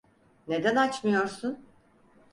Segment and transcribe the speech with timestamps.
[0.47, 1.65] Neden açmıyorsun?